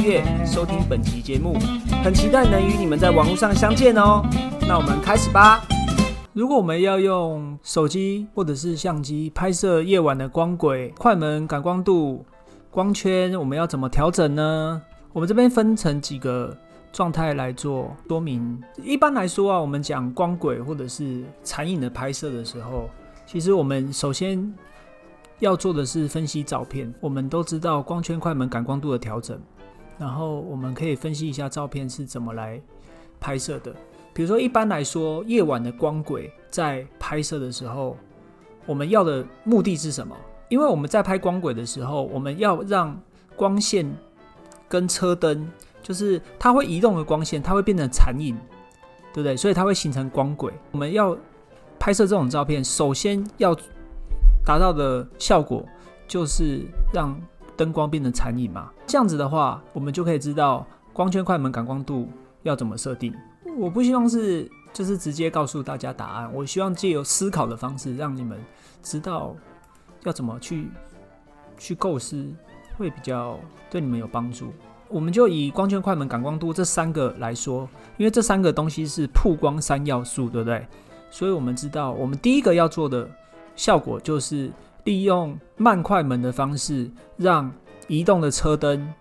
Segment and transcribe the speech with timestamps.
[0.00, 1.58] 音乐收听本期节目，
[2.02, 4.22] 很期待能与你们在网络上相见哦。
[4.66, 5.60] 那我们开始吧。
[6.32, 12.24] 如果我们要用手机或者是相机拍摄夜晚的光轨、快门、感光度、
[12.70, 14.80] 光圈，我们要怎么调整呢？
[15.12, 16.56] 我们这边分成几个
[16.94, 18.58] 状态来做说明。
[18.82, 22.88] 一般来说啊，我们讲光轨或者是残影的拍摄的时候，
[23.26, 24.50] 其实我们首先
[25.40, 26.90] 要做的是分析照片。
[27.00, 29.38] 我们都知道光圈、快门、感光度的调整，
[30.00, 32.58] 然后我们可以分析一下照片是怎么来
[33.20, 33.70] 拍摄的。
[34.14, 37.94] 比如说，一般来说，夜晚的光轨在拍摄的时候，
[38.64, 40.16] 我们要的目的是什么？
[40.48, 42.98] 因为我们在拍光轨的时候，我们要让
[43.36, 43.94] 光线
[44.68, 45.46] 跟车灯，
[45.82, 48.34] 就是它会移动的光线，它会变成残影，
[49.12, 49.36] 对不对？
[49.36, 50.50] 所以它会形成光轨。
[50.72, 51.14] 我们要
[51.78, 53.54] 拍摄这种照片，首先要
[54.46, 55.62] 达到的效果
[56.08, 57.20] 就是让
[57.60, 58.70] 灯光变成残影嘛。
[58.86, 62.08] 这样子的话，我们就可以知道光圈、快门、感光度
[62.42, 63.14] 要怎么设定。
[63.58, 68.42] 我不希望是就是直接告诉大家答案，我希望借由思考的方式，让你们
[68.82, 69.36] 知道
[70.04, 70.70] 要怎么去
[71.58, 72.26] 去构思，
[72.78, 73.38] 会比较
[73.68, 74.50] 对你们有帮助。
[74.88, 80.66] 我们就以光圈、快门、感光度这三个来说，因为这三个东西是曝光三要素，对不对？
[81.10, 83.06] 所以我们知道，我们第一个要做的
[83.54, 84.50] 效果就是
[84.84, 87.52] 利用慢快门的方式，让
[87.86, 88.92] 移动的车灯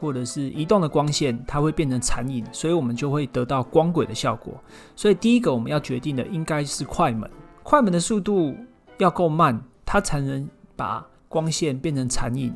[0.00, 4.54] 或者是移动的光线，它会变成残影，所以我们就会得到光轨的效果。
[4.94, 7.28] 所以第一个我们要决定的应该是快门，
[7.62, 8.54] 快门的速度
[8.98, 12.54] 要够慢，它才能把光线变成残影。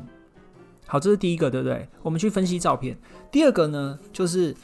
[0.85, 1.87] 好，这是第一个，对不对？
[2.01, 2.97] 我们去分析照片。
[3.31, 4.55] 第二个呢，就是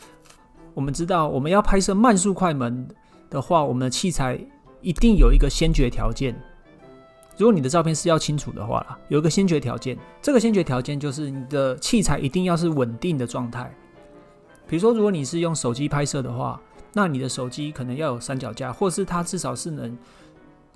[0.73, 2.87] 我们知道我们要拍摄慢速快门
[3.29, 4.39] 的话，我们的器材
[4.81, 6.39] 一定有一个先决条件。
[7.39, 13.73] 如果你的照片是要清楚的话啦，有一个先决条件，这个先决条件就是你的器材一定要是稳定的状态。
[14.67, 16.59] 比如说，如果你是用手机拍摄的话，
[16.91, 19.97] 那你的手机可能要有三脚架，或是它至少是能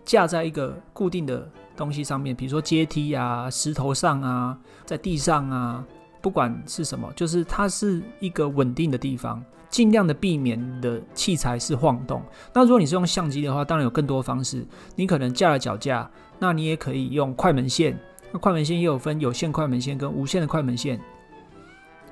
[0.05, 5.85] 架在一个固定的东西上面，比如说阶梯啊、石头上啊、在地上啊，
[6.21, 9.43] 不管是什么，就是它是一个稳定的地方。
[9.69, 12.21] 尽量的避免你的器材是晃动。
[12.53, 14.63] 那如果你是用相机的话，当然有更多方式。
[14.95, 16.07] 你可能架了脚架，
[16.43, 17.97] 那你也可以用快门线。
[18.33, 20.99] 那快门线也有分有线快门线跟无线的快门线，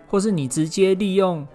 [0.08, 1.46] 或是你直接利用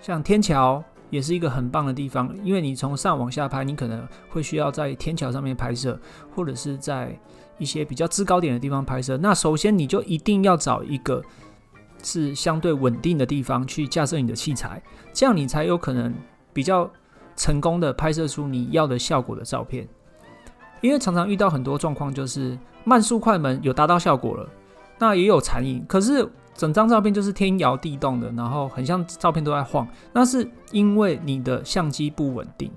[0.00, 2.32] 像天桥，也是一个很棒的地方。
[2.44, 5.98] 因为你从上往下拍，你可能会需要在天桥上面拍摄，
[6.32, 7.18] 或者是在
[7.58, 9.16] 一些比较制高点的地方拍摄。
[9.16, 11.20] 那首先你就一定要找一个。
[12.04, 16.12] 是相对稳定的地方去架设你的器材，这样你才有可能
[16.52, 16.90] 比较
[17.36, 19.88] 成功的拍摄出你要的效果的照片。
[20.82, 24.46] 因为常常遇到很多状况，就是慢速快门有达到效果了，
[24.98, 32.70] 那也有残影，可是整张照片就是天摇地动的，然后很像照片都在晃，那是因为你的相机不稳定，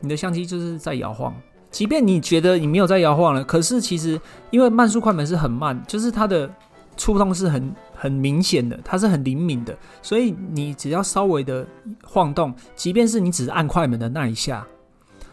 [0.00, 1.32] 你的相机就是在摇晃。
[1.70, 4.20] 即便你觉得你没有在摇晃了，可是其实
[4.50, 6.50] 因为慢速快门是很慢，就是它的
[6.96, 7.72] 触动是很。
[7.94, 11.64] 很明显的，它是很灵敏的，所以你只要稍微的
[12.02, 14.66] 晃动，即便是你只是按快门的那一下，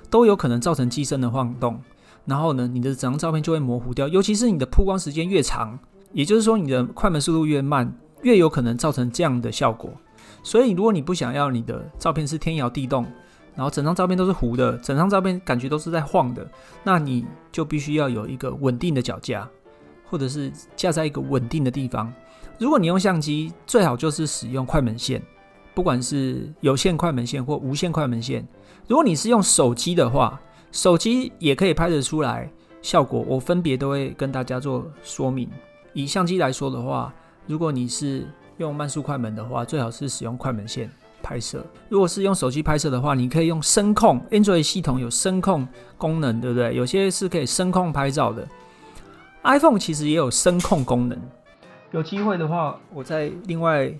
[0.10, 1.82] 都有可能造成机身的晃动。
[2.26, 4.08] 然后呢，你的整张照片就会模糊掉。
[4.08, 5.78] 尤其是你的曝光时间越长，
[6.14, 9.92] 也就是说你的快门速度越慢，越有可能造成这样的效果。
[10.44, 13.06] 所以，如果你不想要你的照片是天摇地动，
[13.56, 16.48] 然后整张照片都是糊的，整张照片感觉都是在晃的，
[16.84, 19.50] 那你就必须要有一个稳定的脚架，
[20.06, 22.14] 或者是架在一个稳定的地方。
[22.58, 25.22] 如果你用相机，最好就是使用快门线，
[25.74, 28.46] 不管是有线快门线或无线快门线。
[28.88, 30.40] 如果你是用手机的话，
[30.72, 32.50] 手机也可以拍得出来
[32.82, 33.24] 效果。
[33.28, 35.50] 我分别都会跟大家做说明。
[35.94, 37.14] 以相机来说的话，
[37.48, 38.28] 如果你是
[38.58, 40.90] 用慢速快门的话，最好是使用快门线
[41.22, 41.66] 拍摄。
[41.88, 45.68] 如果是用手机拍摄的话，你可以用声控，Android 系统有声控
[45.98, 46.76] 功能，对不对？
[46.76, 48.48] 有些是可以声控拍照的。
[49.44, 51.18] iPhone 其实也有声控功能。
[51.92, 53.92] 有机会的话，我再另外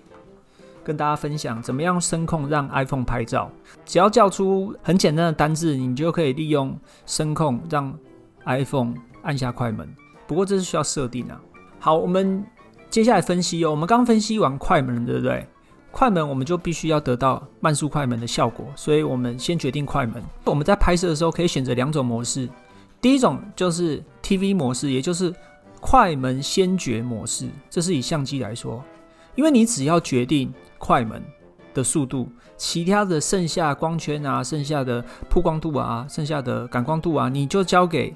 [0.82, 3.50] 跟大家分享怎么样声控让 iPhone 拍照。
[3.84, 7.96] 只要叫出很简单的单字，你就可以利用声控让
[8.44, 9.88] iPhone 按下快门。
[10.26, 11.40] 不过这是需要设定啊。
[11.78, 12.44] 好，我们
[12.88, 13.70] 接下来分析哦。
[13.70, 15.46] 我们刚分析完快门，对不对？
[15.92, 20.22] 快门我们就必须要得到慢速快门的效果，所以我们先决定快门。
[20.44, 22.48] 我们在拍摄的时候可以选择两种模式，
[23.00, 25.34] 第一种就是 TV 模式，也就是
[25.80, 27.48] 快门先决模式。
[27.68, 28.84] 这是以相机来说，
[29.34, 31.22] 因为你只要决定快门
[31.72, 38.14] 的速度，其他的剩下光圈啊、剩下的曝光度啊、剩下的感光度啊，你就交给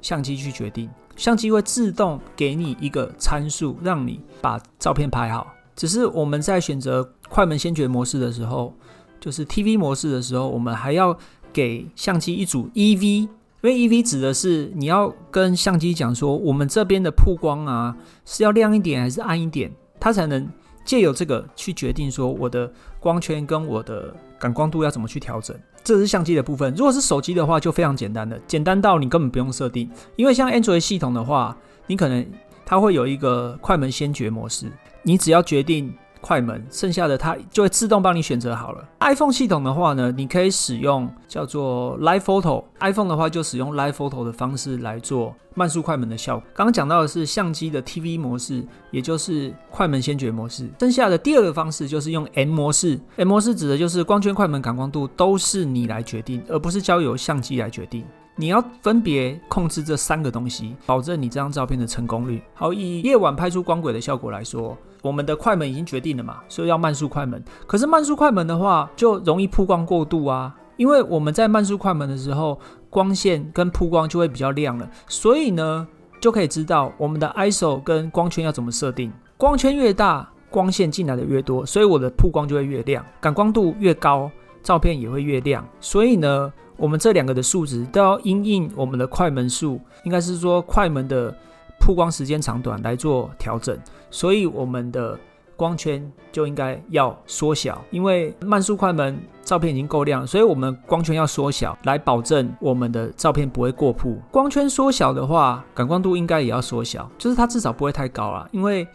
[0.00, 0.88] 相机去决定。
[1.16, 5.46] 相机会自动给你一个参数，让你把照片拍好。
[5.74, 8.74] 只是我们在选择快门先决模式的时候，
[9.18, 11.16] 就是 TV 模式的时候，我们还要
[11.52, 13.28] 给相机一组 EV，因
[13.62, 19.70] 为 EV 指的是你要跟相机讲说，我们这边的曝光啊是要亮一点还是暗一点，
[20.06, 20.48] 它才能
[20.84, 25.56] 借由这个去决定说我的光圈跟我的感光度要怎么去调整。
[25.82, 26.72] 这是相机的部分。
[26.76, 31.56] 如果是手机的话，就非常简单的，简单到你根本不用设定，因为像 Android 系统的话，
[31.88, 32.24] 你可能
[32.64, 34.70] 它会有一个快门先决模式。
[35.02, 38.88] 你只要决定快门，剩下的它就会自动帮你选择好了。
[39.00, 42.64] iPhone 系统的话呢，你可以使用叫做 Live Photo。
[42.80, 46.46] iPhone 的话就使用 Live Photo 的方式来做慢速快门的效果。
[46.54, 50.68] 刚刚讲到的是相机的 TV 模式，也就是快门先决模式。
[50.78, 53.00] 剩下的第二个方式就是用 M 模式。
[53.16, 58.04] M 模式指的就是光圈、快门、感光度都是你来决定，而不是交由相机来决定。
[58.38, 62.42] 你要分别控制这三个东西，保证你这张照片的成功率。
[62.52, 67.42] 好，以夜晚拍出光轨的效果来说，我们的快门已经决定了嘛，所以要慢速快门。
[67.66, 72.58] 可是慢速快门的话，就容易曝光过度啊，因为我们在慢速快门的时候，
[72.90, 74.88] 光线跟曝光就会比较亮了。
[75.08, 75.86] 所以呢，
[76.20, 79.12] 就可以知道我们的 ISO 跟光圈要怎么设定。
[79.36, 84.30] 光圈越大，光线进来的越多，所以我的曝光就会越亮，感光度越高，
[84.62, 85.66] 照片也会越亮。
[85.80, 86.52] 所以呢。
[86.78, 91.34] 我们这两个的数值都要因应我们的快门数，应该是说快门的
[91.80, 93.74] 曝光时间长短来做调整，
[94.10, 95.18] 所以我们的
[95.56, 104.16] 光圈就应该要缩小，因为慢速快门照片已经够亮，所以我们光圈要缩小，来保证我们的照片不会过曝。
[104.30, 108.86] 光圈缩小的话，感光度应该也要缩小，就是它至少不会太高啊，因为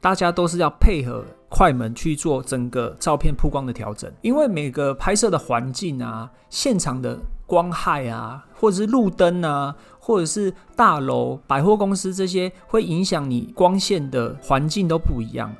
[0.00, 1.24] 大家都是要配合。
[1.50, 7.16] 快门去做整个照片曝光的调整，因为每个拍摄的环境啊、现场的
[7.46, 15.54] 光害啊，或者是路灯啊，或者是大楼、百货公司这些，会影响你光线的环境都不一样。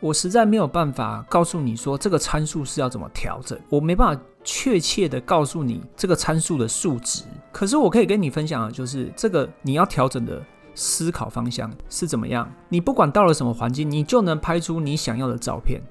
[0.00, 7.24] 我实在没有办法告诉你说这个参数是要怎么调整，我没办法确切的告诉你这个参数的数值。
[7.52, 10.42] 可是我可以跟你分享的就是，这个你要调整的。
[10.80, 12.48] 思考方向是怎么样？
[12.68, 15.82] 你不管到了什么环境，你就能拍出你想要的照片。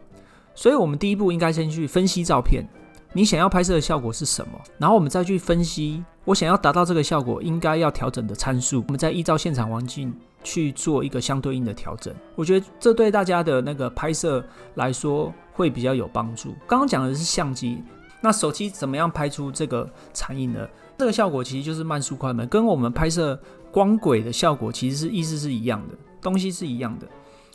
[0.56, 2.65] 所以，我们第一步应该先去分析照片，
[3.12, 4.53] 你想要拍摄的效果是什么？
[4.77, 8.81] 然后我们再去分析，我想要达到这个效果应该要调整的参数。
[8.88, 10.13] 我们再依照现场环境
[10.47, 12.15] 去做一个相对应的调整。
[12.35, 14.41] 我觉得这对大家的那个拍摄
[14.75, 16.55] 来说会比较有帮助。
[16.65, 17.83] 刚刚讲的是相机，
[18.21, 20.65] 那手机怎么样拍出这个残影呢？
[20.97, 23.38] 这个效果其实就是慢速快门，跟我们拍摄。
[23.69, 27.07] 光轨的效果其实是意思是一样的，东西是一样的。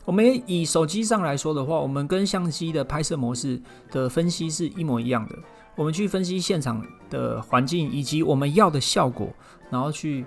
[0.04, 3.60] 我们以手机上来说的话，我们跟相机的拍摄模式
[3.90, 5.36] 的分析是一模一样的。
[5.74, 9.32] 我们去分析现场的环境以及我们要的效果，
[9.70, 10.24] 然后去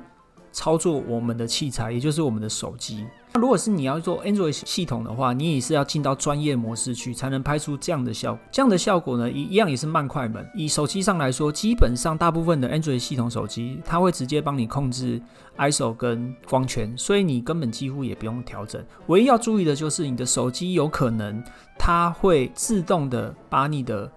[0.56, 3.06] 操作我们的器材，也就是我们的手机。
[3.34, 8.42] 那如果是你要做 Android 系统的话，你也是要进到专业模式去，才能拍出这样的效果。
[8.54, 10.50] 这样的效果呢，一一样也是慢快门。
[10.56, 15.22] 以手机上来说，基本上大部分的 Android 系统手机，它会直接帮你控制
[15.58, 18.82] ISO 跟光圈，所以你根本几乎也不用调整。
[19.08, 21.44] 唯一要注意的就是，你的手机有可能
[21.78, 24.10] 它会自动的把你的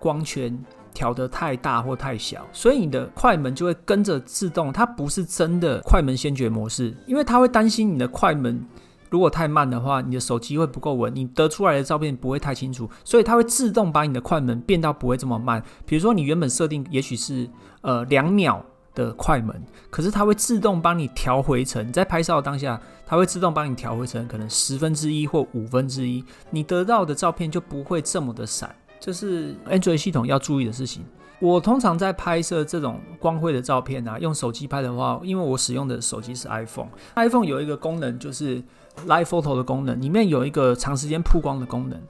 [0.00, 0.58] 光圈。
[0.94, 4.72] 调得太大或太小，所以你的快门就会跟着自动。
[4.72, 8.64] 它不是真的快门先决模式，因为它会担心你的快门
[9.10, 15.62] 如果太慢的话，你的手机会不够稳，你得出来的照片不会太清楚，所以它会自动把你的快门变到不会这么慢。
[15.84, 17.48] 比如说你原本设定也许是
[17.82, 28.74] 呃两秒的快门，可是它会自动帮你调回成在拍照当下，它会自动帮你调回成可能十分之一或五分之一，你得到的照片就不会这么的闪。
[29.04, 31.04] 这是 Android 系统要注意的事情。
[31.38, 38.62] 我通常在拍摄这种光绘的照片啊，用手机拍的话，因为我使用的手机是 iPhone，iPhone 有一个功能就是
[39.06, 42.00] Live Photo 的功能，里面有一个长时间曝光的功能。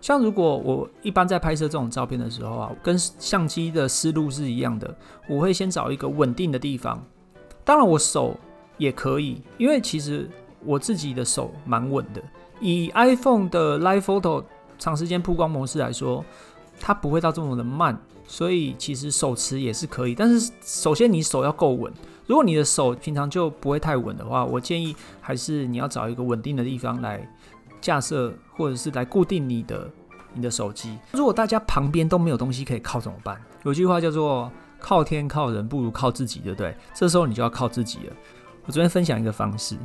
[0.00, 4.96] 像如果我一般在拍摄这种照片的时候啊，跟相机的思路是一样的，
[5.28, 7.04] 我会先找一个稳定的地方。
[7.64, 8.38] 当然我手
[8.78, 10.30] 也可以，因为其实
[10.64, 12.22] 我自己的手蛮稳的。
[12.60, 14.44] 以 iPhone 的 Live Photo。
[14.78, 16.24] 长时间曝光模式来说，
[16.80, 20.14] 它不会到这么的慢，所以其实手持也是可以。
[20.14, 21.92] 但是首先你手要够稳，
[22.26, 27.28] 如果你的手平常就不会太稳的话，我建议还是你要找一个稳定的地方来
[27.80, 29.90] 架设，或者是来固定你的
[30.34, 30.98] 你的手机。
[31.12, 33.40] 如果大家旁边都没有东西可以靠，怎么办？
[33.64, 36.76] 有句话叫做“靠天靠人不如靠自己”，对不对？
[36.94, 38.12] 这时候你就要靠自己了。
[38.64, 39.76] 我昨天分享一个方式，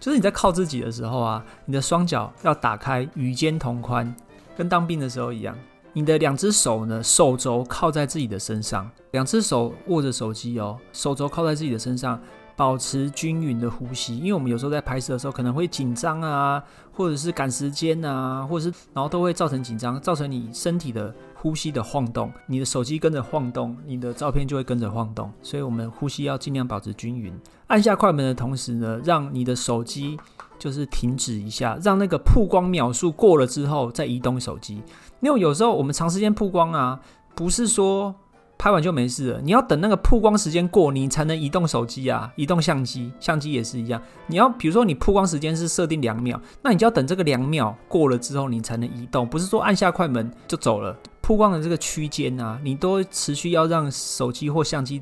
[0.00, 4.12] 就是你在靠自己的时候啊，你的双脚要打开与肩同宽，
[4.56, 5.54] 跟当兵的时候一样。
[5.92, 12.20] 你的两只手呢，手肘靠在自己的身上，两只手握着手机哦，手肘靠在自己的身上。
[12.56, 25.32] 保持均匀的呼吸，因为我们有时候在拍摄的时候可能会紧张啊，或者是赶时间啊，或者是然后都会造成紧张，造成你身体的呼吸的晃动，你的手机跟着晃动，你的照片就会跟着晃动。
[25.40, 27.32] 所以，我们呼吸要尽量保持均匀。
[27.68, 30.18] 按下快门的同时呢，让你的手机
[30.58, 34.82] 就是停止一下，让那个曝光秒数过了之后再移动手机。
[35.20, 37.00] 因为有时候我们长时间曝光啊，
[37.34, 38.14] 不是说。
[38.62, 44.02] 拍完就没事了，你要等那个曝光时间过，你才能移动手机啊，移动相机，相机也是一样。
[44.26, 50.94] 你要比如说你曝光时间是设定两秒，那你就要等这个两秒过了之后，你才能移动，不是说按下快门就走了。
[51.30, 55.00] 曝光的这个区间啊，你都持续要让手机或相机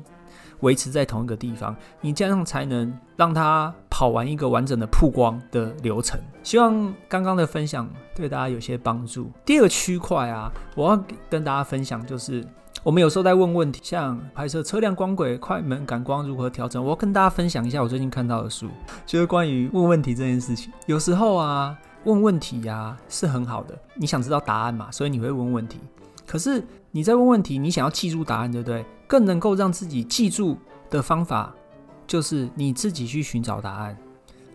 [0.59, 6.19] 维持在同一个地方，你这样才能让它跑完一个完整的曝光的流程。
[6.43, 9.31] 希望刚刚的分享对大家有些帮助。
[9.43, 12.45] 第二个区块啊，我要跟大家分享就是。
[12.83, 18.67] 我们有时候在问问题，像拍摄车辆光轨、快门、感光如何调整，我要跟大家分享一下我最近看到的书，
[19.03, 20.71] 就是关于问问题这件事情。
[20.85, 25.79] 有时候啊，问问题呀是很好的，你想知道答案嘛，所以你会问问题。
[26.29, 28.85] 可是你在问问题，你想要记住答案，对不对？
[29.07, 30.55] 更能够让自己记住
[30.87, 31.51] 的方法，
[32.05, 33.97] 就是你自己去寻找答案。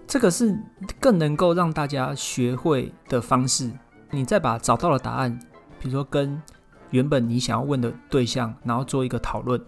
[0.06, 0.56] 这个是
[1.00, 3.72] 更能够让大家学会的方式。
[4.12, 5.36] 你再把找到了答案，
[5.80, 6.40] 比如说跟。
[6.90, 9.60] 原本你想要问的对象，然后做一个讨论，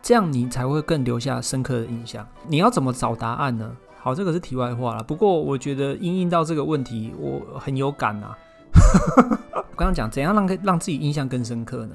[0.00, 2.24] 这样你才会更留下深刻的印象。
[2.46, 3.76] 你要怎么找答案呢？
[3.98, 5.02] 好，这个是题外话了。
[5.02, 8.38] 不过我觉得应应到这个问题，我很有感啊。
[9.76, 11.94] 我刚刚讲怎样让让自己印象更深刻呢？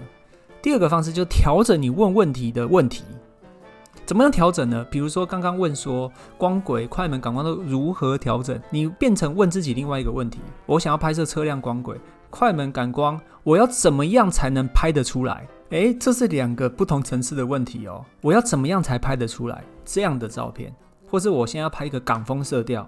[0.61, 3.03] 第二个方式就调整你问问题的问题。
[4.05, 4.85] 怎么样调整呢？
[4.91, 11.99] 比如说刚刚问说光轨、快门、感光都如何调整，你变成问自己另外一个问题：我想要拍摄车辆光轨。
[12.29, 15.47] 快门感光，我要怎么样才能拍得出来？
[15.71, 18.05] 诶，这是两个不同层次的问题哦。
[18.21, 20.71] 我要怎么样才拍得出来这样的照片？
[21.07, 22.87] 或是我先要拍一个港风色调，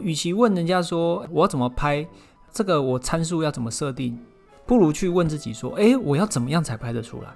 [0.00, 2.06] 与其问人家说我怎么拍
[2.52, 4.18] 这个，我参数要怎么设定，
[4.68, 7.28] 不如去问自己说：诶，我要怎么样才拍得出来？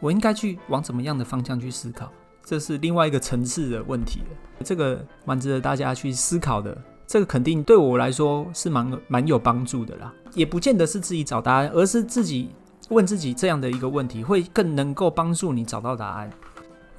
[0.00, 2.10] 我应该去往怎么样的方向去思考？
[2.42, 4.64] 这是另外一个层次的问题了。
[4.64, 6.76] 这个蛮值得大家去思考的。
[7.06, 12.50] 这个肯定对我来说是蛮蛮有帮助的啦，也不见得是自己找答案，而是自己
[12.88, 16.30] 问自己这样的一个问题，会更能够帮助你找到答案。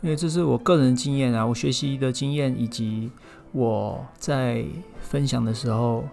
[0.01, 3.12] 因为这是我个人经验啊，我学习的经验，以及
[3.51, 4.63] 我在
[5.01, 6.03] 分享的时候，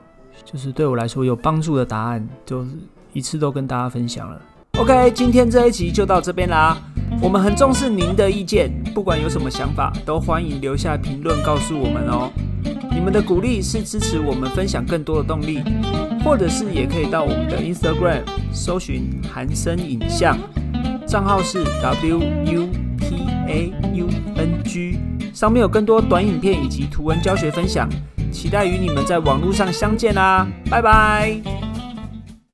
[0.45, 2.71] 就是对我来说有帮助的答案，就是
[3.17, 4.39] 一次都跟大家分享了。
[4.79, 6.77] OK，今天这一集就到这边啦。
[7.23, 12.31] 我们很重视您的意见，不管有什么想法，都欢迎留下评论告诉我们哦。
[12.91, 15.63] 你们的鼓励是支持我们分享更多的动力，
[16.23, 18.21] 或者是也可以到我们的 Instagram
[18.53, 20.37] 搜寻韩生影像，
[21.07, 22.69] 账号是 W U
[22.99, 23.17] P
[23.49, 24.99] A U N G，
[25.33, 27.89] 上面有更多短影片以及图文教学分享，
[28.31, 31.66] 期待与你们在网络上相见啦，拜拜。